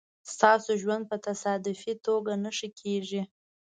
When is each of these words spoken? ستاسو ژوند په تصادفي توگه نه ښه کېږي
ستاسو 0.33 0.71
ژوند 0.81 1.03
په 1.11 1.17
تصادفي 1.27 1.93
توگه 2.05 2.35
نه 2.43 2.51
ښه 2.57 2.69
کېږي 2.79 3.21